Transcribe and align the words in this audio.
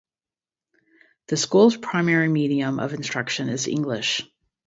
The 1.27 1.37
school's 1.37 1.77
primary 1.77 2.27
medium 2.27 2.79
of 2.79 2.93
instruction 2.93 3.49
is 3.49 3.67
English. 3.67 4.23